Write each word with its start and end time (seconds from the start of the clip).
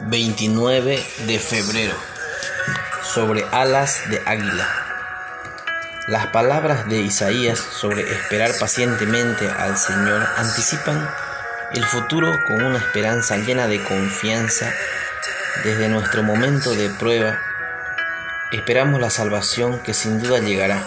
29 0.00 1.04
de 1.26 1.38
febrero 1.40 1.94
sobre 3.02 3.44
alas 3.50 4.08
de 4.10 4.22
águila. 4.26 4.68
Las 6.06 6.28
palabras 6.28 6.88
de 6.88 7.00
Isaías 7.00 7.58
sobre 7.58 8.02
esperar 8.02 8.52
pacientemente 8.58 9.48
al 9.50 9.76
Señor 9.76 10.24
anticipan 10.36 11.08
el 11.74 11.84
futuro 11.84 12.32
con 12.46 12.62
una 12.62 12.78
esperanza 12.78 13.36
llena 13.38 13.66
de 13.66 13.82
confianza. 13.82 14.72
Desde 15.64 15.88
nuestro 15.88 16.22
momento 16.22 16.74
de 16.74 16.88
prueba, 16.90 17.38
esperamos 18.52 19.00
la 19.00 19.10
salvación 19.10 19.80
que 19.80 19.94
sin 19.94 20.22
duda 20.22 20.38
llegará. 20.38 20.82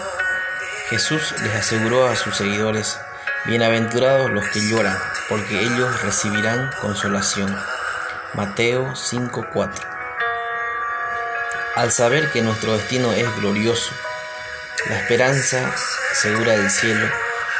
Jesús 0.88 1.34
les 1.42 1.54
aseguró 1.54 2.08
a 2.08 2.16
sus 2.16 2.34
seguidores, 2.34 2.98
bienaventurados 3.44 4.30
los 4.30 4.44
que 4.48 4.60
lloran, 4.60 4.96
porque 5.28 5.60
ellos 5.60 6.02
recibirán 6.02 6.70
consolación. 6.80 7.54
Mateo 8.34 8.94
5:4 8.96 9.70
Al 11.76 11.92
saber 11.92 12.30
que 12.30 12.40
nuestro 12.40 12.72
destino 12.72 13.12
es 13.12 13.26
glorioso, 13.36 13.92
la 14.88 14.96
esperanza 15.00 15.70
segura 16.14 16.52
del 16.52 16.70
cielo, 16.70 17.06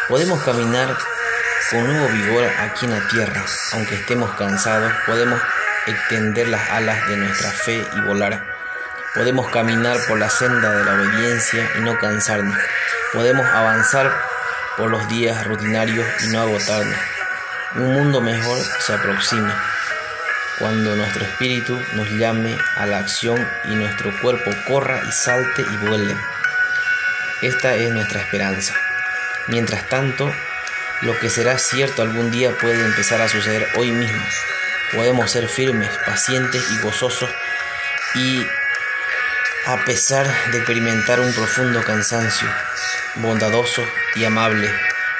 podemos 0.09 0.43
caminar 0.43 0.97
con 1.71 1.87
nuevo 1.87 2.09
vigor 2.09 2.51
aquí 2.59 2.87
en 2.87 2.93
la 2.93 3.07
tierra. 3.09 3.45
Aunque 3.75 3.97
estemos 3.97 4.35
cansados, 4.37 4.91
podemos 5.05 5.39
extender 5.87 6.48
las 6.48 6.71
alas 6.71 7.07
de 7.07 7.19
nuestra 7.19 7.51
fe 7.51 7.87
y 7.95 8.01
volar. 8.01 8.43
Podemos 9.15 9.50
caminar 9.50 9.98
por 10.09 10.19
la 10.19 10.31
senda 10.31 10.70
de 10.70 10.84
la 10.87 10.95
obediencia 10.95 11.70
y 11.77 11.81
no 11.83 11.98
cansarnos. 11.98 12.56
Podemos 13.12 13.45
avanzar 13.47 14.11
por 14.78 14.91
los 14.91 15.06
días 15.11 15.47
rutinarios 15.47 16.06
y 16.23 16.28
no 16.28 16.41
agotarnos. 16.41 16.98
Un 17.75 17.93
mundo 17.93 18.23
mejor 18.23 18.59
se 18.81 18.95
aproxima 18.95 19.55
cuando 20.58 20.95
nuestro 20.97 21.25
espíritu 21.25 21.81
nos 21.95 22.08
llame 22.11 22.56
a 22.77 22.86
la 22.86 22.98
acción 22.98 23.48
y 23.64 23.75
nuestro 23.75 24.12
cuerpo 24.20 24.50
corra 24.67 25.03
y 25.09 25.12
salte 25.12 25.62
y 25.62 25.77
vuele. 25.86 26.17
Esta 27.42 27.75
es 27.75 27.91
nuestra 27.91 28.20
esperanza. 28.20 28.75
Mientras 29.48 29.89
tanto, 29.89 30.33
lo 31.03 31.19
que 31.19 31.31
será 31.31 31.59
cierto 31.59 32.03
algún 32.03 32.31
día 32.31 32.56
puede 32.59 32.84
empezar 32.84 33.20
a 33.20 33.28
suceder 33.28 33.67
hoy 33.77 33.91
mismo. 33.91 34.22
Podemos 34.92 35.31
ser 35.31 35.48
firmes, 35.48 35.91
pacientes 36.06 36.64
y 36.70 36.78
gozosos 36.78 37.31
y 38.14 38.47
a 39.66 39.84
pesar 39.84 40.27
de 40.50 40.59
experimentar 40.59 41.20
un 41.20 41.33
profundo 41.33 41.83
cansancio, 41.83 42.48
bondadosos 43.16 43.89
y 44.14 44.25
amables, 44.25 44.70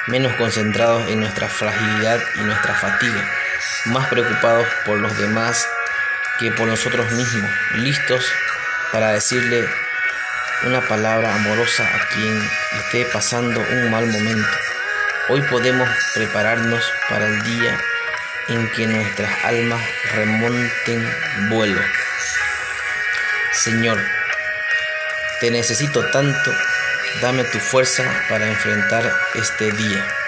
menos 0.07 0.35
concentrados 0.35 1.09
en 1.09 1.21
nuestra 1.21 1.47
fragilidad 1.47 2.21
y 2.35 2.41
nuestra 2.41 2.75
fatiga 2.75 3.42
más 3.85 4.07
preocupados 4.07 4.67
por 4.85 4.99
los 4.99 5.17
demás 5.17 5.67
que 6.39 6.51
por 6.51 6.67
nosotros 6.67 7.11
mismos, 7.11 7.51
listos 7.75 8.25
para 8.91 9.11
decirle 9.11 9.67
una 10.63 10.81
palabra 10.81 11.35
amorosa 11.35 11.83
a 11.83 12.07
quien 12.13 12.49
esté 12.79 13.05
pasando 13.05 13.59
un 13.59 13.91
mal 13.91 14.05
momento. 14.07 14.47
Hoy 15.29 15.41
podemos 15.43 15.89
prepararnos 16.13 16.83
para 17.09 17.27
el 17.27 17.43
día 17.43 17.79
en 18.47 18.69
que 18.71 18.87
nuestras 18.87 19.31
almas 19.43 19.81
remonten 20.13 21.15
vuelo. 21.49 21.81
Señor, 23.51 23.99
te 25.39 25.51
necesito 25.51 26.05
tanto, 26.11 26.51
dame 27.21 27.43
tu 27.45 27.59
fuerza 27.59 28.03
para 28.29 28.47
enfrentar 28.47 29.11
este 29.35 29.71
día. 29.71 30.22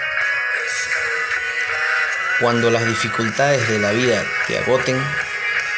Cuando 2.40 2.70
las 2.70 2.86
dificultades 2.86 3.66
de 3.70 3.78
la 3.78 3.92
vida 3.92 4.22
te 4.46 4.58
agoten, 4.58 4.98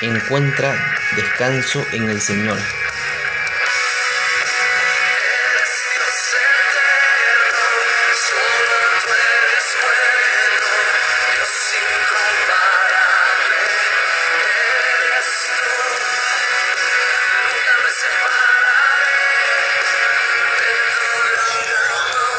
encuentra 0.02 0.74
descanso 1.14 1.86
en 1.92 2.08
el 2.08 2.20
Señor. 2.20 2.58